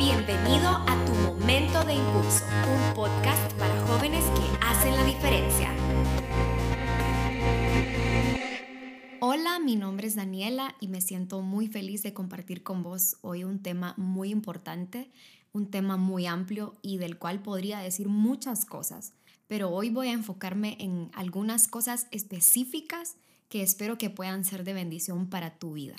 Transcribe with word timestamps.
Bienvenido 0.00 0.66
a 0.66 1.04
Tu 1.04 1.12
Momento 1.12 1.84
de 1.84 1.92
Impulso, 1.92 2.46
un 2.46 2.94
podcast 2.94 3.52
para 3.58 3.86
jóvenes 3.86 4.24
que 4.24 4.66
hacen 4.66 4.96
la 4.96 5.04
diferencia. 5.04 5.74
Hola, 9.20 9.58
mi 9.58 9.76
nombre 9.76 10.06
es 10.06 10.14
Daniela 10.14 10.74
y 10.80 10.88
me 10.88 11.02
siento 11.02 11.42
muy 11.42 11.68
feliz 11.68 12.02
de 12.02 12.14
compartir 12.14 12.62
con 12.62 12.82
vos 12.82 13.18
hoy 13.20 13.44
un 13.44 13.60
tema 13.60 13.92
muy 13.98 14.30
importante, 14.30 15.10
un 15.52 15.70
tema 15.70 15.98
muy 15.98 16.24
amplio 16.24 16.78
y 16.80 16.96
del 16.96 17.18
cual 17.18 17.42
podría 17.42 17.80
decir 17.80 18.08
muchas 18.08 18.64
cosas, 18.64 19.12
pero 19.48 19.68
hoy 19.68 19.90
voy 19.90 20.08
a 20.08 20.12
enfocarme 20.12 20.78
en 20.80 21.10
algunas 21.12 21.68
cosas 21.68 22.06
específicas 22.10 23.16
que 23.50 23.62
espero 23.62 23.98
que 23.98 24.08
puedan 24.08 24.46
ser 24.46 24.64
de 24.64 24.72
bendición 24.72 25.28
para 25.28 25.58
tu 25.58 25.74
vida. 25.74 25.96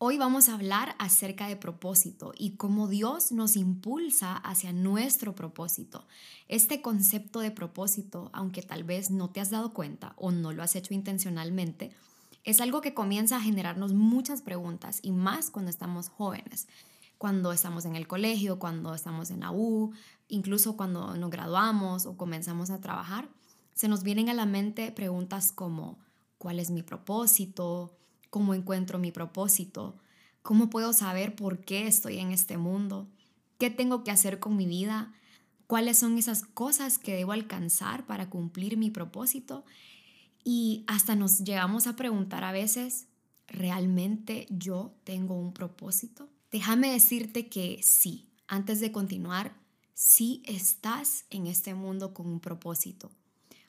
Hoy 0.00 0.16
vamos 0.16 0.48
a 0.48 0.54
hablar 0.54 0.94
acerca 1.00 1.48
de 1.48 1.56
propósito 1.56 2.32
y 2.38 2.52
cómo 2.52 2.86
Dios 2.86 3.32
nos 3.32 3.56
impulsa 3.56 4.36
hacia 4.36 4.72
nuestro 4.72 5.34
propósito. 5.34 6.06
Este 6.46 6.80
concepto 6.80 7.40
de 7.40 7.50
propósito, 7.50 8.30
aunque 8.32 8.62
tal 8.62 8.84
vez 8.84 9.10
no 9.10 9.30
te 9.30 9.40
has 9.40 9.50
dado 9.50 9.74
cuenta 9.74 10.14
o 10.16 10.30
no 10.30 10.52
lo 10.52 10.62
has 10.62 10.76
hecho 10.76 10.94
intencionalmente, 10.94 11.90
es 12.44 12.60
algo 12.60 12.80
que 12.80 12.94
comienza 12.94 13.38
a 13.38 13.40
generarnos 13.40 13.92
muchas 13.92 14.40
preguntas 14.40 15.00
y 15.02 15.10
más 15.10 15.50
cuando 15.50 15.68
estamos 15.68 16.10
jóvenes, 16.10 16.68
cuando 17.18 17.50
estamos 17.50 17.84
en 17.84 17.96
el 17.96 18.06
colegio, 18.06 18.60
cuando 18.60 18.94
estamos 18.94 19.32
en 19.32 19.40
la 19.40 19.50
U, 19.50 19.92
incluso 20.28 20.76
cuando 20.76 21.16
nos 21.16 21.30
graduamos 21.30 22.06
o 22.06 22.16
comenzamos 22.16 22.70
a 22.70 22.80
trabajar. 22.80 23.28
Se 23.74 23.88
nos 23.88 24.04
vienen 24.04 24.28
a 24.28 24.34
la 24.34 24.46
mente 24.46 24.92
preguntas 24.92 25.50
como 25.50 25.98
¿cuál 26.38 26.60
es 26.60 26.70
mi 26.70 26.84
propósito? 26.84 27.97
Cómo 28.30 28.54
encuentro 28.54 28.98
mi 28.98 29.12
propósito, 29.12 29.98
cómo 30.42 30.70
puedo 30.70 30.92
saber 30.92 31.34
por 31.34 31.60
qué 31.60 31.86
estoy 31.86 32.18
en 32.18 32.32
este 32.32 32.58
mundo, 32.58 33.08
qué 33.58 33.70
tengo 33.70 34.04
que 34.04 34.10
hacer 34.10 34.38
con 34.38 34.56
mi 34.56 34.66
vida, 34.66 35.12
cuáles 35.66 35.98
son 35.98 36.18
esas 36.18 36.44
cosas 36.44 36.98
que 36.98 37.14
debo 37.14 37.32
alcanzar 37.32 38.06
para 38.06 38.30
cumplir 38.30 38.76
mi 38.76 38.90
propósito. 38.90 39.64
Y 40.44 40.84
hasta 40.86 41.14
nos 41.14 41.40
llegamos 41.40 41.86
a 41.86 41.96
preguntar 41.96 42.44
a 42.44 42.52
veces, 42.52 43.06
¿realmente 43.46 44.46
yo 44.50 44.94
tengo 45.04 45.38
un 45.38 45.52
propósito? 45.52 46.28
Déjame 46.50 46.90
decirte 46.92 47.48
que 47.48 47.80
sí, 47.82 48.30
antes 48.46 48.80
de 48.80 48.92
continuar, 48.92 49.54
sí 49.92 50.42
estás 50.46 51.26
en 51.28 51.46
este 51.46 51.74
mundo 51.74 52.14
con 52.14 52.26
un 52.26 52.40
propósito. 52.40 53.10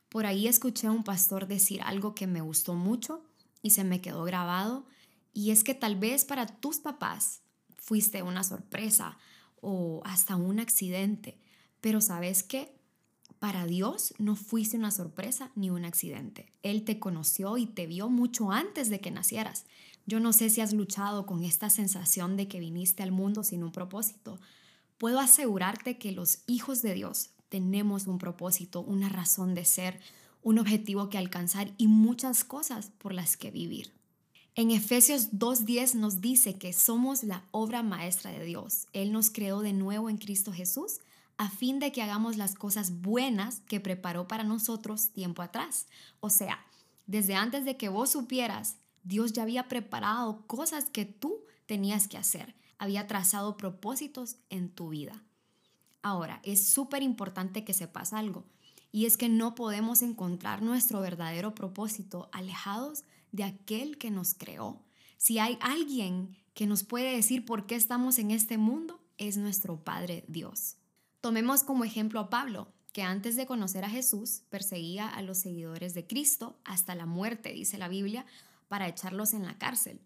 Por 0.08 0.25
ahí 0.25 0.47
escuché 0.47 0.88
a 0.88 0.91
un 0.91 1.03
pastor 1.03 1.47
decir 1.47 1.81
algo 1.81 2.16
que 2.16 2.28
me 2.28 2.41
gustó 2.41 2.75
mucho 2.75 3.28
y 3.62 3.72
se 3.72 3.84
me 3.84 4.02
quedó 4.02 4.24
grabado. 4.24 4.86
Y 5.34 5.52
es 5.52 5.64
que 5.64 5.74
tal 5.74 5.96
vez 5.96 6.26
para 6.26 6.46
tus 6.48 6.80
papás 6.80 7.42
fuiste 7.78 8.24
una 8.24 8.44
sorpresa 8.44 9.18
o 9.62 10.02
hasta 10.06 10.36
un 10.36 10.60
accidente, 10.60 11.38
pero 11.82 12.02
sabes 12.02 12.44
que 12.44 12.80
para 13.40 13.66
Dios 13.66 14.14
no 14.18 14.36
fuiste 14.36 14.78
una 14.78 14.92
sorpresa 14.92 15.52
ni 15.56 15.70
un 15.70 15.86
accidente. 15.86 16.52
Él 16.62 16.84
te 16.84 17.00
conoció 17.00 17.58
y 17.58 17.66
te 17.66 17.88
vio 17.88 18.10
mucho 18.10 18.52
antes 18.52 18.90
de 18.90 19.00
que 19.00 19.12
nacieras. 19.12 19.66
Yo 20.06 20.20
no 20.20 20.34
sé 20.34 20.50
si 20.50 20.60
has 20.60 20.74
luchado 20.74 21.26
con 21.26 21.44
esta 21.44 21.70
sensación 21.70 22.36
de 22.36 22.48
que 22.48 22.60
viniste 22.60 23.04
al 23.04 23.12
mundo 23.12 23.44
sin 23.44 23.64
un 23.64 23.72
propósito. 23.72 24.40
Puedo 24.98 25.20
asegurarte 25.20 25.98
que 25.98 26.12
los 26.12 26.40
hijos 26.48 26.82
de 26.82 26.94
Dios 26.94 27.30
tenemos 27.48 28.08
un 28.08 28.18
propósito, 28.18 28.82
una 28.82 29.08
razón 29.08 29.56
de 29.56 29.66
ser, 29.66 30.00
un 30.42 30.59
objetivo 30.59 31.09
que 31.09 31.18
alcanzar 31.18 31.72
y 31.78 31.88
muchas 31.88 32.44
cosas 32.44 32.92
por 32.98 33.14
las 33.14 33.38
que 33.38 33.52
vivir. 33.52 33.94
En 34.56 34.72
Efesios 34.72 35.31
2.10 35.31 35.94
nos 35.96 36.22
dice 36.22 36.58
que 36.58 36.73
somos 36.73 37.23
la 37.23 37.46
obra 37.52 37.84
maestra 37.84 38.31
de 38.31 38.44
Dios. 38.44 38.88
Él 38.94 39.12
nos 39.12 39.30
creó 39.30 39.62
de 39.62 39.73
nuevo 39.73 40.09
en 40.09 40.18
Cristo 40.18 40.52
Jesús 40.52 41.00
a 41.38 41.50
fin 41.50 41.80
de 41.80 41.94
que 41.94 42.02
hagamos 42.02 42.36
las 42.36 42.56
cosas 42.56 43.02
buenas 43.02 43.62
que 43.62 43.80
preparó 43.80 44.28
para 44.28 44.44
nosotros 44.44 45.12
tiempo 45.12 45.42
atrás. 45.42 45.88
O 46.20 46.30
sea, 46.30 46.66
desde 47.08 47.36
antes 47.36 47.63
de 47.63 47.78
que 47.78 47.88
vos 47.88 48.09
supieras, 48.09 48.75
Dios 49.03 49.31
ya 49.31 49.44
había 49.44 49.69
preparado 49.69 50.46
cosas 50.47 50.90
que 50.90 51.06
tú 51.06 51.38
tenías 51.66 52.09
que 52.09 52.18
hacer. 52.18 52.53
Había 52.78 53.08
trazado 53.08 53.56
propósitos 53.56 54.36
en 54.50 54.69
tu 54.69 54.90
vida. 54.90 55.24
Ahora, 56.02 56.42
es 56.44 56.68
súper 56.68 57.03
importante 57.03 57.63
que 57.63 57.74
sepas 57.74 58.12
algo. 58.12 58.44
Y 58.91 59.05
es 59.05 59.17
que 59.17 59.29
no 59.29 59.55
podemos 59.55 60.01
encontrar 60.01 60.61
nuestro 60.61 61.01
verdadero 61.01 61.53
propósito 61.53 62.29
alejados 62.31 63.03
de 63.31 63.44
aquel 63.44 63.97
que 63.97 64.11
nos 64.11 64.33
creó. 64.33 64.81
Si 65.17 65.38
hay 65.39 65.57
alguien 65.61 66.35
que 66.53 66.66
nos 66.66 66.83
puede 66.83 67.16
decir 67.16 67.45
por 67.45 67.66
qué 67.66 67.75
estamos 67.75 68.17
en 68.19 68.31
este 68.31 68.57
mundo, 68.57 69.00
es 69.17 69.38
nuestro 69.38 69.83
Padre 69.83 70.25
Dios. 70.27 70.77
Tomemos 71.22 71.63
como 71.63 71.83
ejemplo 71.83 72.19
a 72.19 72.29
Pablo, 72.29 72.72
que 72.94 73.03
antes 73.03 73.35
de 73.35 73.45
conocer 73.45 73.85
a 73.85 73.89
Jesús 73.89 74.41
perseguía 74.50 75.07
a 75.07 75.21
los 75.21 75.38
seguidores 75.38 75.94
de 75.94 76.07
Cristo 76.07 76.57
hasta 76.63 76.95
la 76.95 77.06
muerte, 77.06 77.53
dice 77.53 77.77
la 77.77 77.88
Biblia, 77.88 78.25
para 78.67 78.88
echarlos 78.88 79.33
en 79.33 79.45
la 79.45 79.57
cárcel. 79.57 80.01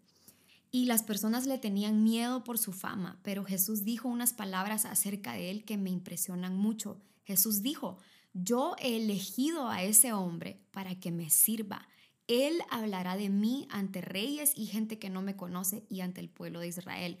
Y 0.70 0.86
las 0.86 1.02
personas 1.02 1.46
le 1.46 1.58
tenían 1.58 2.02
miedo 2.02 2.42
por 2.42 2.58
su 2.58 2.72
fama, 2.72 3.20
pero 3.22 3.44
Jesús 3.44 3.84
dijo 3.84 4.08
unas 4.08 4.32
palabras 4.32 4.84
acerca 4.84 5.34
de 5.34 5.50
él 5.50 5.64
que 5.64 5.76
me 5.76 5.90
impresionan 5.90 6.56
mucho. 6.56 7.00
Jesús 7.24 7.62
dijo, 7.62 7.98
yo 8.34 8.74
he 8.80 8.96
elegido 8.96 9.68
a 9.68 9.82
ese 9.82 10.12
hombre 10.12 10.60
para 10.72 10.98
que 10.98 11.12
me 11.12 11.30
sirva. 11.30 11.88
Él 12.26 12.60
hablará 12.68 13.16
de 13.16 13.30
mí 13.30 13.66
ante 13.70 14.00
reyes 14.00 14.52
y 14.56 14.66
gente 14.66 14.98
que 14.98 15.08
no 15.08 15.22
me 15.22 15.36
conoce 15.36 15.86
y 15.88 16.00
ante 16.00 16.20
el 16.20 16.28
pueblo 16.28 16.60
de 16.60 16.68
Israel. 16.68 17.18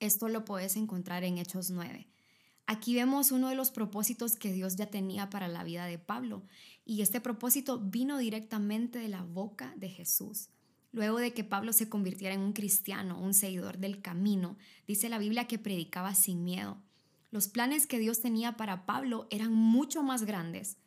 Esto 0.00 0.28
lo 0.28 0.44
puedes 0.44 0.76
encontrar 0.76 1.24
en 1.24 1.38
Hechos 1.38 1.70
9. 1.70 2.08
Aquí 2.66 2.94
vemos 2.94 3.30
uno 3.30 3.48
de 3.48 3.54
los 3.54 3.70
propósitos 3.70 4.36
que 4.36 4.52
Dios 4.52 4.76
ya 4.76 4.86
tenía 4.86 5.30
para 5.30 5.46
la 5.46 5.62
vida 5.62 5.86
de 5.86 5.98
Pablo 5.98 6.42
y 6.84 7.02
este 7.02 7.20
propósito 7.20 7.78
vino 7.78 8.18
directamente 8.18 8.98
de 8.98 9.08
la 9.08 9.22
boca 9.22 9.74
de 9.76 9.88
Jesús. 9.88 10.48
Luego 10.90 11.18
de 11.18 11.34
que 11.34 11.44
Pablo 11.44 11.72
se 11.72 11.88
convirtiera 11.88 12.34
en 12.34 12.40
un 12.40 12.52
cristiano, 12.52 13.20
un 13.20 13.34
seguidor 13.34 13.78
del 13.78 14.00
camino, 14.00 14.56
dice 14.86 15.08
la 15.08 15.18
Biblia 15.18 15.46
que 15.46 15.58
predicaba 15.58 16.14
sin 16.14 16.42
miedo. 16.42 16.82
Los 17.30 17.48
planes 17.48 17.86
que 17.86 17.98
Dios 17.98 18.20
tenía 18.20 18.56
para 18.56 18.86
Pablo 18.86 19.26
eran 19.30 19.52
mucho 19.52 20.02
más 20.02 20.24
grandes 20.24 20.78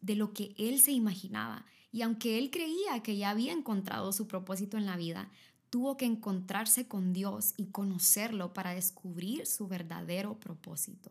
de 0.00 0.16
lo 0.16 0.32
que 0.32 0.54
él 0.58 0.80
se 0.80 0.92
imaginaba. 0.92 1.64
Y 1.90 2.02
aunque 2.02 2.38
él 2.38 2.50
creía 2.50 3.02
que 3.02 3.16
ya 3.16 3.30
había 3.30 3.52
encontrado 3.52 4.12
su 4.12 4.26
propósito 4.26 4.76
en 4.76 4.86
la 4.86 4.96
vida, 4.96 5.30
tuvo 5.70 5.96
que 5.96 6.04
encontrarse 6.04 6.86
con 6.86 7.12
Dios 7.12 7.54
y 7.56 7.66
conocerlo 7.66 8.52
para 8.52 8.74
descubrir 8.74 9.46
su 9.46 9.66
verdadero 9.66 10.38
propósito. 10.38 11.10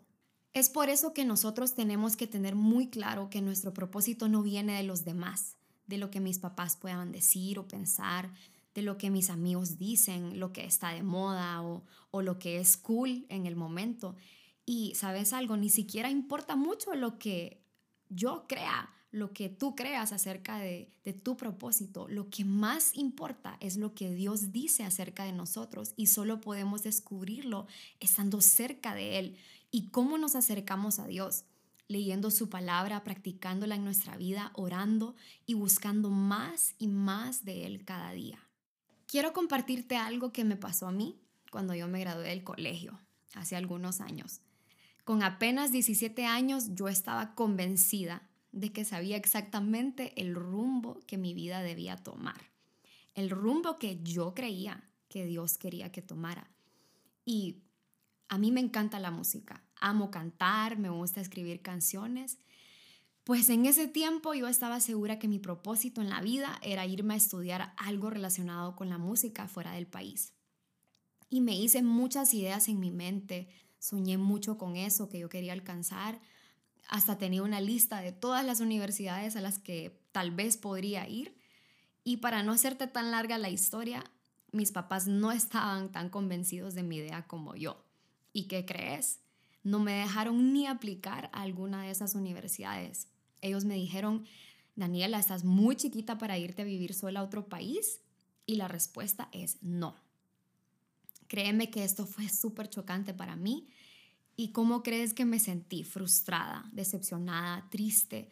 Es 0.53 0.69
por 0.69 0.89
eso 0.89 1.13
que 1.13 1.25
nosotros 1.25 1.73
tenemos 1.73 2.15
que 2.15 2.27
tener 2.27 2.55
muy 2.55 2.87
claro 2.87 3.29
que 3.29 3.41
nuestro 3.41 3.73
propósito 3.73 4.29
no 4.29 4.43
viene 4.43 4.77
de 4.77 4.83
los 4.83 5.03
demás, 5.03 5.57
de 5.87 5.97
lo 5.97 6.11
que 6.11 6.19
mis 6.19 6.37
papás 6.37 6.77
puedan 6.77 7.11
decir 7.11 7.57
o 7.57 7.67
pensar, 7.67 8.31
de 8.75 8.83
lo 8.83 8.97
que 8.97 9.09
mis 9.09 9.29
amigos 9.29 9.77
dicen, 9.77 10.39
lo 10.39 10.53
que 10.53 10.63
está 10.63 10.89
de 10.89 11.03
moda 11.03 11.61
o, 11.63 11.83
o 12.11 12.21
lo 12.21 12.39
que 12.39 12.59
es 12.59 12.77
cool 12.77 13.25
en 13.29 13.45
el 13.45 13.55
momento. 13.55 14.15
Y 14.65 14.95
sabes 14.95 15.33
algo, 15.33 15.57
ni 15.57 15.69
siquiera 15.69 16.09
importa 16.09 16.55
mucho 16.55 16.93
lo 16.95 17.19
que 17.19 17.63
yo 18.09 18.45
crea, 18.47 18.89
lo 19.11 19.31
que 19.31 19.49
tú 19.49 19.75
creas 19.75 20.11
acerca 20.11 20.57
de, 20.57 20.91
tu 21.23 21.37
propósito. 21.37 22.07
Lo 22.07 22.29
que 22.29 22.45
más 22.45 22.95
importa 22.95 23.57
es 23.59 23.77
lo 23.77 23.93
que 23.93 24.11
Dios 24.11 24.51
dice 24.51 24.83
acerca 24.83 25.23
de 25.23 25.33
nosotros 25.33 25.93
y 25.95 26.07
solo 26.07 26.41
podemos 26.41 26.81
descubrirlo 26.83 27.67
estando 27.99 28.41
cerca 28.41 28.95
de 28.95 29.19
Él. 29.19 29.37
¿Y 29.69 29.89
cómo 29.89 30.17
nos 30.17 30.35
acercamos 30.35 30.99
a 30.99 31.07
Dios? 31.07 31.45
Leyendo 31.87 32.31
su 32.31 32.49
palabra, 32.49 33.03
practicándola 33.03 33.75
en 33.75 33.83
nuestra 33.83 34.17
vida, 34.17 34.51
orando 34.55 35.15
y 35.45 35.53
buscando 35.53 36.09
más 36.09 36.73
y 36.79 36.87
más 36.87 37.45
de 37.45 37.65
Él 37.65 37.85
cada 37.85 38.11
día. 38.13 38.39
Quiero 39.05 39.33
compartirte 39.33 39.97
algo 39.97 40.31
que 40.31 40.43
me 40.43 40.55
pasó 40.55 40.87
a 40.87 40.91
mí 40.91 41.19
cuando 41.51 41.75
yo 41.75 41.87
me 41.87 41.99
gradué 41.99 42.29
del 42.29 42.43
colegio, 42.43 42.99
hace 43.35 43.55
algunos 43.55 44.01
años. 44.01 44.41
Con 45.03 45.21
apenas 45.21 45.71
17 45.71 46.25
años 46.25 46.75
yo 46.75 46.87
estaba 46.87 47.35
convencida 47.35 48.29
de 48.53 48.71
que 48.71 48.85
sabía 48.85 49.17
exactamente 49.17 50.19
el 50.21 50.35
rumbo 50.35 50.99
que 51.07 51.17
mi 51.17 51.33
vida 51.33 51.61
debía 51.61 51.97
tomar, 51.97 52.51
el 53.15 53.29
rumbo 53.29 53.77
que 53.77 54.01
yo 54.03 54.33
creía 54.33 54.89
que 55.09 55.25
Dios 55.25 55.57
quería 55.57 55.91
que 55.91 56.01
tomara. 56.01 56.49
Y 57.25 57.63
a 58.29 58.37
mí 58.37 58.51
me 58.51 58.61
encanta 58.61 58.99
la 58.99 59.11
música, 59.11 59.63
amo 59.75 60.09
cantar, 60.09 60.77
me 60.77 60.89
gusta 60.89 61.19
escribir 61.19 61.61
canciones. 61.61 62.37
Pues 63.23 63.49
en 63.49 63.65
ese 63.65 63.87
tiempo 63.87 64.33
yo 64.33 64.47
estaba 64.47 64.79
segura 64.79 65.19
que 65.19 65.27
mi 65.27 65.39
propósito 65.39 66.01
en 66.01 66.09
la 66.09 66.21
vida 66.21 66.59
era 66.61 66.85
irme 66.85 67.13
a 67.13 67.17
estudiar 67.17 67.73
algo 67.77 68.09
relacionado 68.09 68.75
con 68.75 68.89
la 68.89 68.97
música 68.97 69.47
fuera 69.47 69.73
del 69.73 69.87
país. 69.87 70.33
Y 71.29 71.41
me 71.41 71.55
hice 71.55 71.83
muchas 71.83 72.33
ideas 72.33 72.67
en 72.67 72.79
mi 72.79 72.91
mente 72.91 73.49
soñé 73.83 74.17
mucho 74.17 74.57
con 74.57 74.77
eso 74.77 75.09
que 75.09 75.19
yo 75.19 75.27
quería 75.27 75.51
alcanzar. 75.51 76.21
Hasta 76.87 77.17
tenía 77.17 77.43
una 77.43 77.59
lista 77.59 77.99
de 77.99 78.13
todas 78.13 78.45
las 78.45 78.61
universidades 78.61 79.35
a 79.35 79.41
las 79.41 79.59
que 79.59 79.99
tal 80.13 80.31
vez 80.31 80.55
podría 80.55 81.07
ir. 81.09 81.35
Y 82.05 82.17
para 82.17 82.43
no 82.43 82.53
hacerte 82.53 82.87
tan 82.87 83.11
larga 83.11 83.37
la 83.37 83.49
historia, 83.49 84.01
mis 84.53 84.71
papás 84.71 85.07
no 85.07 85.33
estaban 85.33 85.91
tan 85.91 86.09
convencidos 86.09 86.75
de 86.75 86.83
mi 86.83 86.97
idea 86.97 87.27
como 87.27 87.55
yo. 87.55 87.83
¿Y 88.31 88.43
qué 88.47 88.65
crees? 88.65 89.19
No 89.63 89.79
me 89.79 89.91
dejaron 89.91 90.53
ni 90.53 90.65
aplicar 90.65 91.29
a 91.33 91.41
alguna 91.41 91.83
de 91.83 91.91
esas 91.91 92.15
universidades. 92.15 93.09
Ellos 93.41 93.65
me 93.65 93.75
dijeron, 93.75 94.25
Daniela, 94.77 95.19
estás 95.19 95.43
muy 95.43 95.75
chiquita 95.75 96.17
para 96.17 96.37
irte 96.37 96.61
a 96.61 96.65
vivir 96.65 96.93
sola 96.93 97.19
a 97.19 97.23
otro 97.23 97.49
país. 97.49 97.99
Y 98.45 98.55
la 98.55 98.69
respuesta 98.69 99.27
es 99.33 99.61
no. 99.61 100.02
Créeme 101.33 101.71
que 101.71 101.83
esto 101.83 102.05
fue 102.05 102.29
súper 102.29 102.69
chocante 102.69 103.11
para 103.11 103.35
mí. 103.35 103.67
¿Y 104.35 104.49
cómo 104.49 104.83
crees 104.83 105.15
que 105.15 105.25
me 105.25 105.39
sentí? 105.39 105.83
Frustrada, 105.83 106.69
decepcionada, 106.73 107.67
triste. 107.71 108.31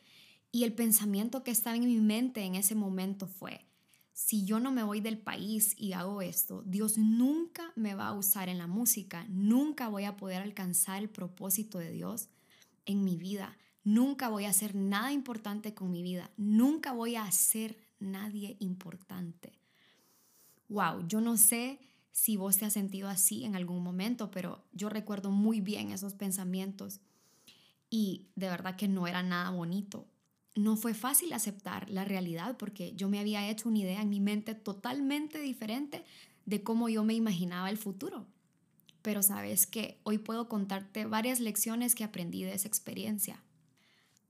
Y 0.52 0.66
el 0.66 0.74
pensamiento 0.74 1.44
que 1.44 1.50
estaba 1.50 1.76
en 1.76 1.86
mi 1.86 2.00
mente 2.00 2.44
en 2.44 2.54
ese 2.54 2.76
momento 2.76 3.26
fue, 3.26 3.66
si 4.14 4.46
yo 4.46 4.60
no 4.60 4.72
me 4.72 4.84
voy 4.84 5.02
del 5.02 5.18
país 5.18 5.74
y 5.80 5.94
hago 5.94 6.22
esto, 6.22 6.62
Dios 6.68 7.00
nunca 7.00 7.74
me 7.76 7.96
va 7.96 8.10
a 8.10 8.14
usar 8.14 8.50
en 8.50 8.60
la 8.60 8.68
música, 8.68 9.26
nunca 9.30 9.88
voy 9.88 10.04
a 10.04 10.16
poder 10.16 10.44
alcanzar 10.44 11.02
el 11.02 11.10
propósito 11.10 11.80
de 11.80 11.90
Dios 11.90 12.30
en 12.86 13.04
mi 13.04 13.18
vida, 13.18 13.58
nunca 13.84 14.30
voy 14.30 14.46
a 14.46 14.52
hacer 14.52 14.76
nada 14.76 15.12
importante 15.12 15.74
con 15.74 15.90
mi 15.90 16.04
vida, 16.04 16.30
nunca 16.38 16.92
voy 16.92 17.16
a 17.16 17.32
ser 17.32 17.78
nadie 18.00 18.58
importante. 18.60 19.58
Wow, 20.70 21.08
yo 21.08 21.20
no 21.20 21.36
sé 21.36 21.80
si 22.12 22.38
vos 22.38 22.58
te 22.58 22.66
has 22.66 22.74
sentido 22.74 23.08
así 23.10 23.46
en 23.46 23.56
algún 23.56 23.84
momento, 23.84 24.32
pero 24.32 24.66
yo 24.74 24.90
recuerdo 24.90 25.32
muy 25.32 25.62
bien 25.62 25.92
esos 25.92 26.14
pensamientos 26.14 27.00
y 27.90 28.28
de 28.36 28.50
verdad 28.50 28.76
que 28.76 28.88
no 28.88 29.08
era 29.08 29.24
nada 29.24 29.50
bonito 29.50 30.08
no 30.56 30.76
fue 30.76 30.94
fácil 30.94 31.34
aceptar 31.34 31.90
la 31.90 32.06
realidad 32.06 32.58
porque 32.58 32.94
yo 32.96 33.10
me 33.10 33.20
había 33.20 33.50
hecho 33.50 33.70
una 33.70 33.80
idea 33.80 34.02
en 34.02 34.10
mi 34.10 34.20
mente 34.20 34.54
totalmente 34.56 35.40
diferente 35.40 36.04
de 36.46 36.64
cómo 36.64 36.90
yo 36.90 37.04
me 37.04 37.14
imaginaba 37.14 37.70
el 37.70 37.78
futuro. 37.78 38.28
Pero 39.02 39.24
sabes 39.24 39.66
que 39.66 40.00
hoy 40.04 40.18
puedo 40.18 40.50
contarte 40.50 41.06
varias 41.06 41.40
lecciones 41.40 41.96
que 41.96 42.04
aprendí 42.04 42.44
de 42.44 42.54
esa 42.54 42.68
experiencia. 42.68 43.42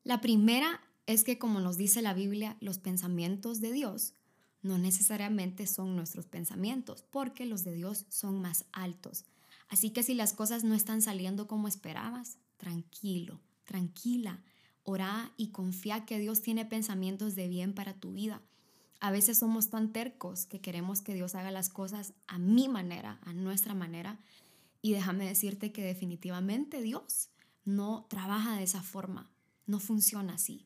La 0.04 0.22
primera 0.22 0.82
es 1.08 1.24
que 1.24 1.38
como 1.38 1.60
nos 1.60 1.78
dice 1.78 2.02
la 2.02 2.14
Biblia, 2.14 2.58
los 2.62 2.78
pensamientos 2.78 3.60
de 3.60 3.72
Dios 3.72 4.14
no 4.62 4.78
necesariamente 4.78 5.68
son 5.68 5.96
nuestros 5.96 6.28
pensamientos, 6.28 7.04
porque 7.10 7.46
los 7.46 7.64
de 7.64 7.74
Dios 7.74 8.06
son 8.10 8.42
más 8.42 8.66
altos. 8.72 9.26
Así 9.70 9.92
que 9.92 10.04
si 10.04 10.14
las 10.14 10.34
cosas 10.34 10.64
no 10.64 10.76
están 10.76 11.02
saliendo 11.02 11.48
como 11.48 11.68
esperabas, 11.68 12.38
tranquilo, 12.58 13.40
tranquila, 13.66 14.42
Ora 14.84 15.32
y 15.38 15.50
confía 15.50 16.06
que 16.06 16.18
Dios 16.18 16.42
tiene 16.42 16.66
pensamientos 16.66 17.36
de 17.36 17.48
bien 17.48 17.74
para 17.74 17.94
tu 17.94 18.14
vida. 18.14 18.42
A 19.00 19.12
veces 19.12 19.38
somos 19.38 19.70
tan 19.70 19.92
tercos 19.92 20.46
que 20.46 20.60
queremos 20.60 21.02
que 21.02 21.14
Dios 21.14 21.36
haga 21.36 21.52
las 21.52 21.70
cosas 21.70 22.14
a 22.28 22.40
mi 22.40 22.68
manera, 22.68 23.20
a 23.24 23.34
nuestra 23.34 23.74
manera. 23.74 24.20
Y 24.82 24.94
déjame 24.94 25.28
decirte 25.28 25.72
que 25.72 25.84
definitivamente 25.84 26.82
Dios 26.82 27.30
no 27.64 28.08
trabaja 28.10 28.58
de 28.58 28.64
esa 28.64 28.82
forma, 28.82 29.30
no 29.68 29.80
funciona 29.80 30.34
así. 30.34 30.66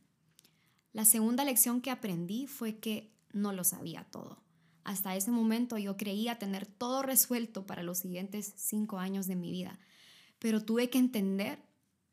La 0.94 1.04
segunda 1.04 1.44
lección 1.44 1.82
que 1.82 1.92
aprendí 1.92 2.48
fue 2.48 2.78
que 2.78 3.12
no 3.36 3.54
lo 3.54 3.64
sabía 3.64 4.06
todo. 4.06 4.42
Hasta 4.84 5.16
ese 5.16 5.30
momento 5.30 5.78
yo 5.78 5.98
creía 5.98 6.40
tener 6.40 6.66
todo 6.66 7.02
resuelto 7.02 7.66
para 7.66 7.84
los 7.84 8.00
siguientes 8.00 8.54
cinco 8.56 8.98
años 8.98 9.28
de 9.28 9.36
mi 9.36 9.52
vida, 9.52 9.80
pero 10.40 10.64
tuve 10.64 10.90
que 10.90 11.00
entender 11.00 11.60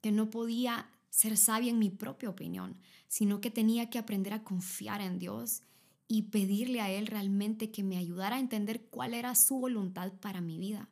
que 0.00 0.10
no 0.10 0.30
podía 0.30 0.90
ser 1.10 1.36
sabia 1.36 1.70
en 1.70 1.78
mi 1.78 1.90
propia 1.90 2.30
opinión, 2.30 2.78
sino 3.08 3.40
que 3.40 3.50
tenía 3.50 3.90
que 3.90 3.98
aprender 3.98 4.32
a 4.32 4.42
confiar 4.42 5.00
en 5.00 5.18
Dios 5.18 5.62
y 6.08 6.22
pedirle 6.22 6.80
a 6.80 6.90
Él 6.90 7.06
realmente 7.06 7.70
que 7.70 7.82
me 7.82 7.98
ayudara 7.98 8.36
a 8.36 8.40
entender 8.40 8.86
cuál 8.88 9.14
era 9.14 9.34
su 9.34 9.60
voluntad 9.60 10.12
para 10.14 10.40
mi 10.40 10.58
vida. 10.58 10.88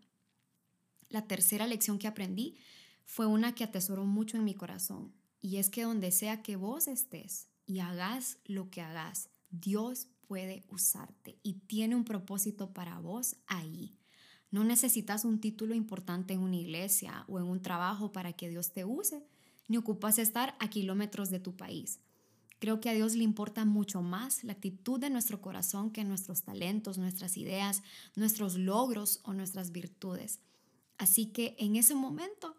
La 1.09 1.27
tercera 1.27 1.67
lección 1.67 1.99
que 1.99 2.07
aprendí 2.07 2.57
fue 3.05 3.27
una 3.27 3.55
que 3.55 3.65
atesoró 3.65 4.05
mucho 4.05 4.37
en 4.37 4.45
mi 4.45 4.55
corazón, 4.55 5.13
y 5.41 5.57
es 5.57 5.71
que 5.71 5.83
donde 5.83 6.13
sea 6.13 6.43
que 6.43 6.57
vos 6.57 6.87
estés 6.87 7.49
y 7.67 7.81
hagas 7.81 8.39
lo 8.45 8.71
que 8.71 8.83
hagas, 8.83 9.31
Dios 9.51 10.09
puede 10.31 10.63
usarte 10.69 11.41
y 11.43 11.55
tiene 11.55 11.97
un 11.97 12.05
propósito 12.05 12.73
para 12.73 13.01
vos 13.01 13.35
ahí. 13.49 13.99
No 14.53 14.63
necesitas 14.63 15.25
un 15.25 15.41
título 15.41 15.75
importante 15.75 16.35
en 16.35 16.39
una 16.39 16.55
iglesia 16.55 17.25
o 17.27 17.41
en 17.41 17.47
un 17.47 17.61
trabajo 17.61 18.13
para 18.13 18.33
que 18.35 18.49
Dios 18.49 18.73
te 18.73 18.85
use, 18.85 19.27
ni 19.67 19.77
ocupas 19.77 20.21
estar 20.21 20.55
a 20.61 20.71
kilómetros 20.71 21.31
de 21.31 21.41
tu 21.41 21.57
país. 21.57 21.99
Creo 22.61 22.81
que 22.81 22.89
a 22.89 22.93
Dios 22.93 23.17
le 23.17 23.25
importa 23.25 23.65
mucho 23.65 24.03
más 24.03 24.45
la 24.45 24.53
actitud 24.53 25.01
de 25.01 25.11
nuestro 25.11 25.41
corazón 25.41 25.91
que 25.91 26.05
nuestros 26.05 26.45
talentos, 26.45 26.97
nuestras 26.97 27.37
ideas, 27.37 27.83
nuestros 28.15 28.55
logros 28.57 29.19
o 29.25 29.33
nuestras 29.33 29.73
virtudes. 29.73 30.39
Así 30.97 31.33
que 31.33 31.57
en 31.59 31.75
ese 31.75 31.97
momento 31.97 32.55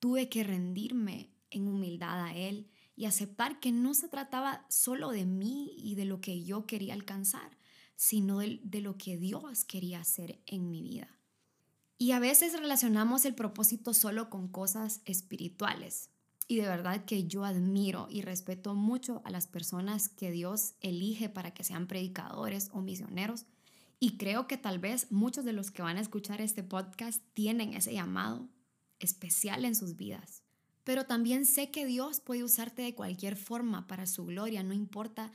tuve 0.00 0.28
que 0.28 0.42
rendirme 0.42 1.30
en 1.50 1.68
humildad 1.68 2.24
a 2.24 2.34
Él 2.34 2.72
y 2.96 3.06
aceptar 3.06 3.60
que 3.60 3.72
no 3.72 3.94
se 3.94 4.08
trataba 4.08 4.66
solo 4.68 5.10
de 5.10 5.26
mí 5.26 5.74
y 5.76 5.94
de 5.94 6.04
lo 6.04 6.20
que 6.20 6.44
yo 6.44 6.66
quería 6.66 6.94
alcanzar, 6.94 7.58
sino 7.96 8.38
de, 8.38 8.60
de 8.62 8.80
lo 8.80 8.96
que 8.96 9.16
Dios 9.16 9.64
quería 9.64 10.00
hacer 10.00 10.40
en 10.46 10.70
mi 10.70 10.82
vida. 10.82 11.08
Y 11.98 12.12
a 12.12 12.18
veces 12.18 12.58
relacionamos 12.58 13.24
el 13.24 13.34
propósito 13.34 13.94
solo 13.94 14.30
con 14.30 14.48
cosas 14.48 15.00
espirituales, 15.04 16.10
y 16.46 16.56
de 16.56 16.68
verdad 16.68 17.04
que 17.04 17.26
yo 17.26 17.44
admiro 17.44 18.06
y 18.10 18.22
respeto 18.22 18.74
mucho 18.74 19.22
a 19.24 19.30
las 19.30 19.46
personas 19.46 20.08
que 20.08 20.30
Dios 20.30 20.74
elige 20.80 21.28
para 21.28 21.52
que 21.54 21.64
sean 21.64 21.86
predicadores 21.86 22.68
o 22.72 22.82
misioneros. 22.82 23.46
Y 23.98 24.18
creo 24.18 24.46
que 24.46 24.58
tal 24.58 24.78
vez 24.78 25.10
muchos 25.10 25.44
de 25.44 25.54
los 25.54 25.70
que 25.70 25.82
van 25.82 25.96
a 25.96 26.02
escuchar 26.02 26.40
este 26.40 26.62
podcast 26.62 27.22
tienen 27.32 27.72
ese 27.72 27.94
llamado 27.94 28.50
especial 28.98 29.64
en 29.64 29.74
sus 29.74 29.96
vidas. 29.96 30.43
Pero 30.84 31.04
también 31.04 31.46
sé 31.46 31.70
que 31.70 31.86
Dios 31.86 32.20
puede 32.20 32.44
usarte 32.44 32.82
de 32.82 32.94
cualquier 32.94 33.36
forma 33.36 33.86
para 33.86 34.06
su 34.06 34.24
gloria, 34.26 34.62
no 34.62 34.74
importa 34.74 35.32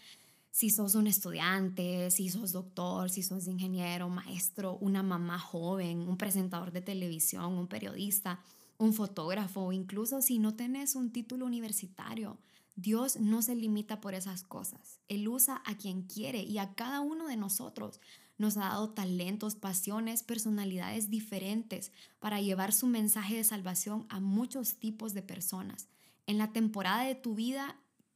si 0.51 0.69
sos 0.69 0.95
un 0.95 1.07
estudiante, 1.07 2.09
si 2.11 2.29
sos 2.29 2.51
doctor, 2.51 3.09
si 3.09 3.23
sos 3.23 3.47
ingeniero, 3.47 4.09
maestro, 4.09 4.77
una 4.77 5.03
mamá 5.03 5.39
joven, 5.39 6.07
un 6.07 6.17
presentador 6.17 6.71
de 6.71 6.81
televisión, 6.81 7.53
un 7.53 7.67
periodista 7.67 8.39
un 8.79 8.93
fotógrafo 8.93 9.71
incluso 9.71 10.21
si 10.21 10.39
no 10.39 10.55
tenés 10.55 10.95
un 10.95 11.11
título 11.11 11.45
universitario. 11.45 12.39
Dios 12.75 13.19
no 13.19 13.41
se 13.41 13.55
limita 13.55 13.99
por 13.99 14.13
esas 14.13 14.41
cosas. 14.43 15.01
Él 15.09 15.27
usa 15.27 15.61
a 15.65 15.75
quien 15.75 16.03
quiere 16.03 16.41
y 16.43 16.57
a 16.59 16.73
cada 16.73 17.01
uno 17.01 17.27
de 17.27 17.35
nosotros 17.35 17.99
nos 18.39 18.57
ha 18.57 18.61
dado 18.61 18.89
talentos, 18.89 19.55
pasiones, 19.55 20.23
personalidades 20.23 21.09
diferentes 21.09 21.91
para 22.19 22.41
llevar 22.41 22.73
su 22.73 22.87
mensaje 22.87 23.35
de 23.35 23.43
salvación 23.43 24.05
a 24.09 24.19
muchos 24.19 24.75
tipos 24.75 25.13
de 25.13 25.21
personas. 25.21 25.87
En 26.25 26.37
la 26.37 26.53
temporada 26.53 27.03
de 27.03 27.15
tu 27.15 27.35
vida 27.35 27.75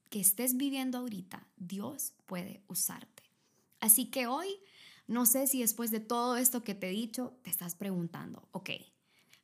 que 0.10 0.22
estés 0.22 0.56
viviendo 0.56 0.98
ahorita, 0.98 1.46
Dios 1.58 2.14
puede 2.26 2.64
usarte. 2.68 3.24
Así 3.82 4.06
que 4.06 4.26
hoy, 4.26 4.48
no 5.08 5.26
sé 5.26 5.46
si 5.46 5.60
después 5.60 5.92
de 5.92 6.00
todo 6.00 6.38
esto 6.38 6.64
que 6.64 6.74
te 6.74 6.88
he 6.88 6.94
dicho, 6.94 7.38
te 7.44 7.50
estás 7.50 7.76
preguntando, 7.76 8.48
ok, 8.52 8.70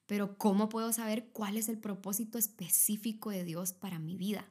pero 0.06 0.38
¿cómo 0.38 0.70
puedo 0.70 0.94
saber 0.94 1.28
cuál 1.34 1.58
es 1.58 1.68
el 1.68 1.78
propósito 1.78 2.38
específico 2.38 3.32
de 3.32 3.44
Dios 3.44 3.74
para 3.74 4.00
mi 4.00 4.16
vida? 4.16 4.48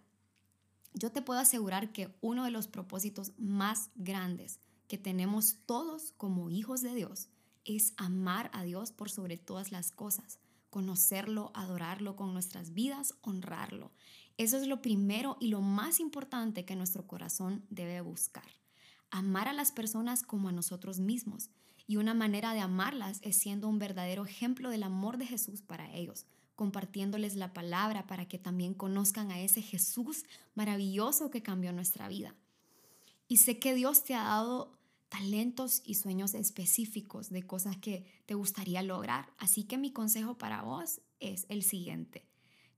Yo 0.93 1.11
te 1.11 1.23
puedo 1.23 1.41
asegurar 1.41 1.91
que 1.91 2.14
uno 2.21 2.45
de 2.45 2.50
los 2.50 2.69
propósitos 2.69 3.33
más 3.38 3.91
grandes 3.95 4.61
que 4.88 4.99
tenemos 4.99 5.59
todos 5.66 6.12
como 6.16 6.50
hijos 6.50 6.83
de 6.83 6.95
Dios 6.95 7.28
es 7.64 7.92
amar 7.99 8.50
a 8.54 8.62
Dios 8.62 8.90
por 8.90 9.11
sobre 9.11 9.37
todas 9.37 9.71
las 9.71 9.92
cosas, 9.92 10.38
conocerlo, 10.71 11.52
adorarlo 11.54 12.16
con 12.16 12.33
nuestras 12.33 12.73
vidas, 12.73 13.14
honrarlo. 13.21 13.92
Eso 14.38 14.57
es 14.57 14.66
lo 14.66 14.80
primero 14.80 15.37
y 15.40 15.49
lo 15.49 15.61
más 15.61 16.00
importante 16.00 16.64
que 16.64 16.76
nuestro 16.76 17.07
corazón 17.07 17.64
debe 17.68 18.00
buscar. 18.00 18.49
Amar 19.11 19.49
a 19.49 19.52
las 19.52 19.73
personas 19.73 20.23
como 20.23 20.49
a 20.49 20.52
nosotros 20.52 20.99
mismos 20.99 21.50
y 21.87 21.97
una 21.97 22.14
manera 22.14 22.54
de 22.54 22.61
amarlas 22.61 23.21
es 23.23 23.37
siendo 23.37 23.68
un 23.68 23.78
verdadero 23.78 24.25
ejemplo 24.25 24.71
del 24.71 24.83
amor 24.83 25.18
de 25.18 25.26
Jesús 25.26 25.62
para 25.62 25.95
ellos, 25.95 26.26
compartiéndoles 26.54 27.35
la 27.35 27.52
palabra 27.52 28.07
para 28.07 28.26
que 28.26 28.38
también 28.38 28.75
conozcan 28.75 29.30
a 29.30 29.40
ese 29.40 29.62
Jesús 29.62 30.25
maravilloso 30.54 31.30
que 31.30 31.42
cambió 31.42 31.73
nuestra 31.73 32.09
vida. 32.09 32.35
Y 33.26 33.38
sé 33.38 33.59
que 33.59 33.75
Dios 33.75 34.04
te 34.04 34.14
ha 34.14 34.25
dado 34.25 34.77
talentos 35.09 35.83
y 35.85 35.95
sueños 35.95 36.35
específicos 36.35 37.31
de 37.31 37.47
cosas 37.47 37.77
que 37.77 38.07
te 38.27 38.35
gustaría 38.35 38.83
lograr. 38.83 39.33
Así 39.38 39.65
que 39.65 39.79
mi 39.79 39.93
consejo 39.93 40.38
para 40.38 40.62
vos 40.62 41.00
es 41.21 41.47
el 41.49 41.62
siguiente, 41.62 42.29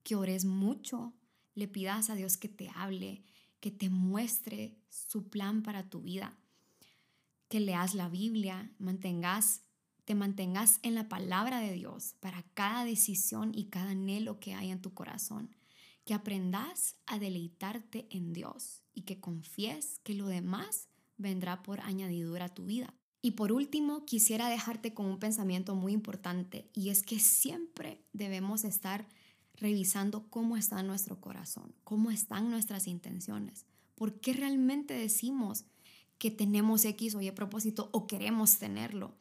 que 0.02 0.16
ores 0.16 0.44
mucho, 0.44 1.14
le 1.54 1.68
pidas 1.68 2.10
a 2.10 2.14
Dios 2.14 2.36
que 2.36 2.48
te 2.48 2.70
hable, 2.74 3.24
que 3.60 3.70
te 3.70 3.90
muestre 3.90 4.78
su 4.88 5.28
plan 5.28 5.62
para 5.62 5.90
tu 5.90 6.00
vida 6.00 6.40
que 7.50 7.58
leas 7.58 7.94
la 7.94 8.08
Biblia, 8.08 8.70
mantengas, 8.78 9.64
te 10.04 10.14
mantengas 10.14 10.78
en 10.82 10.94
la 10.94 11.08
palabra 11.08 11.58
de 11.58 11.72
Dios 11.72 12.14
para 12.20 12.44
cada 12.54 12.84
decisión 12.84 13.50
y 13.52 13.64
cada 13.66 13.90
anhelo 13.90 14.38
que 14.38 14.54
hay 14.54 14.70
en 14.70 14.80
tu 14.80 14.94
corazón. 14.94 15.56
Que 16.04 16.14
aprendas 16.14 16.96
a 17.06 17.18
deleitarte 17.18 18.06
en 18.10 18.32
Dios 18.32 18.84
y 18.94 19.02
que 19.02 19.20
confíes 19.20 19.98
que 20.04 20.14
lo 20.14 20.28
demás 20.28 20.88
vendrá 21.20 21.62
por 21.62 21.80
añadidura 21.80 22.46
a 22.46 22.54
tu 22.54 22.64
vida. 22.64 22.94
Y 23.22 23.32
por 23.32 23.52
último, 23.52 24.06
quisiera 24.06 24.48
dejarte 24.48 24.94
con 24.94 25.06
un 25.06 25.18
pensamiento 25.18 25.74
muy 25.74 25.92
importante 25.92 26.70
y 26.72 26.88
es 26.88 27.02
que 27.02 27.18
siempre 27.18 28.02
debemos 28.12 28.64
estar 28.64 29.06
revisando 29.54 30.28
cómo 30.30 30.56
está 30.56 30.82
nuestro 30.82 31.20
corazón, 31.20 31.74
cómo 31.84 32.10
están 32.10 32.50
nuestras 32.50 32.86
intenciones, 32.86 33.66
por 33.94 34.20
qué 34.20 34.32
realmente 34.32 34.94
decimos 34.94 35.66
que 36.16 36.30
tenemos 36.30 36.84
X 36.84 37.14
o 37.14 37.20
Y 37.20 37.30
propósito 37.32 37.90
o 37.92 38.06
queremos 38.06 38.58
tenerlo. 38.58 39.14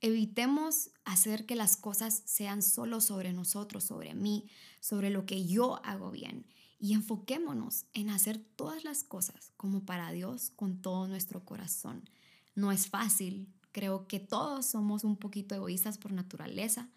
Evitemos 0.00 0.90
hacer 1.04 1.46
que 1.46 1.54
las 1.54 1.76
cosas 1.76 2.22
sean 2.26 2.62
solo 2.62 3.00
sobre 3.00 3.32
nosotros, 3.32 3.84
sobre 3.84 4.14
mí, 4.14 4.48
sobre 4.80 5.10
lo 5.10 5.24
que 5.24 5.46
yo 5.46 5.84
hago 5.84 6.10
bien 6.10 6.46
y 6.78 6.94
enfoquémonos 6.94 7.86
en 7.92 8.10
hacer 8.10 8.38
todas 8.38 8.84
las 8.84 9.04
cosas 9.04 9.52
como 9.56 9.84
para 9.84 10.12
Dios 10.12 10.50
con 10.56 10.82
todo 10.82 11.08
nuestro 11.08 11.44
corazón. 11.44 12.08
No 12.54 12.72
es 12.72 12.88
fácil, 12.88 13.48
creo 13.72 14.06
que 14.06 14.20
todos 14.20 14.66
somos 14.66 15.04
un 15.04 15.16
poquito 15.16 15.54
egoístas 15.54 15.98
por 15.98 16.12
naturaleza 16.12 16.90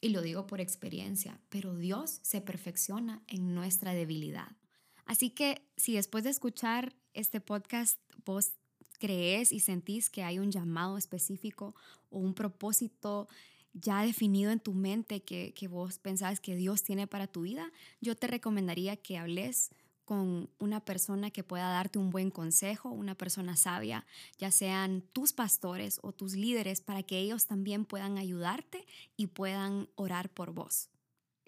y 0.00 0.08
lo 0.08 0.22
digo 0.22 0.46
por 0.46 0.60
experiencia, 0.60 1.40
pero 1.48 1.76
Dios 1.76 2.18
se 2.22 2.40
perfecciona 2.40 3.22
en 3.28 3.54
nuestra 3.54 3.94
debilidad. 3.94 4.56
Así 5.04 5.30
que 5.30 5.66
si 5.76 5.94
después 5.94 6.24
de 6.24 6.30
escuchar 6.30 6.94
este 7.14 7.40
podcast 7.40 7.98
vos 8.24 8.52
crees 8.98 9.52
y 9.52 9.60
sentís 9.60 10.10
que 10.10 10.22
hay 10.22 10.38
un 10.38 10.50
llamado 10.50 10.96
específico 10.96 11.74
o 12.10 12.18
un 12.18 12.34
propósito 12.34 13.28
ya 13.74 14.02
definido 14.02 14.50
en 14.50 14.60
tu 14.60 14.74
mente 14.74 15.22
que, 15.22 15.54
que 15.54 15.68
vos 15.68 15.98
pensás 15.98 16.40
que 16.40 16.56
Dios 16.56 16.82
tiene 16.82 17.06
para 17.06 17.26
tu 17.26 17.42
vida, 17.42 17.72
yo 18.00 18.16
te 18.16 18.26
recomendaría 18.26 18.96
que 18.96 19.18
hables 19.18 19.70
con 20.04 20.50
una 20.58 20.80
persona 20.80 21.30
que 21.30 21.44
pueda 21.44 21.68
darte 21.68 21.98
un 21.98 22.10
buen 22.10 22.30
consejo, 22.30 22.90
una 22.90 23.14
persona 23.14 23.56
sabia, 23.56 24.04
ya 24.38 24.50
sean 24.50 25.02
tus 25.12 25.32
pastores 25.32 26.00
o 26.02 26.12
tus 26.12 26.34
líderes, 26.34 26.80
para 26.80 27.02
que 27.02 27.18
ellos 27.18 27.46
también 27.46 27.84
puedan 27.84 28.18
ayudarte 28.18 28.86
y 29.16 29.28
puedan 29.28 29.88
orar 29.94 30.28
por 30.28 30.52
vos. 30.52 30.90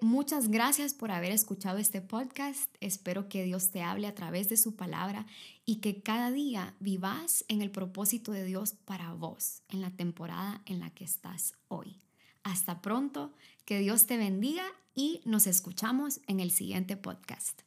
Muchas 0.01 0.49
gracias 0.49 0.93
por 0.93 1.11
haber 1.11 1.33
escuchado 1.33 1.79
este 1.79 2.01
podcast. 2.01 2.69
Espero 2.81 3.29
que 3.29 3.45
Dios 3.45 3.71
te 3.71 3.83
hable 3.83 4.07
a 4.07 4.15
través 4.15 4.49
de 4.49 4.57
su 4.57 4.77
palabra 4.77 5.27
y 5.65 5.77
que 5.77 6.03
cada 6.03 6.31
día 6.31 6.75
vivas 6.81 7.45
en 7.49 7.63
el 7.63 7.71
propósito 7.71 8.33
de 8.33 8.45
Dios 8.45 8.75
para 8.85 9.13
vos 9.13 9.63
en 9.69 9.81
la 9.81 9.91
temporada 9.91 10.63
en 10.67 10.81
la 10.81 10.91
que 10.91 11.05
estás 11.05 11.55
hoy. 11.69 12.01
Hasta 12.45 12.81
pronto, 12.81 13.33
que 13.65 13.81
Dios 13.81 14.07
te 14.07 14.17
bendiga 14.17 14.65
y 14.95 15.23
nos 15.25 15.47
escuchamos 15.47 16.21
en 16.29 16.41
el 16.41 16.51
siguiente 16.51 16.97
podcast. 16.97 17.63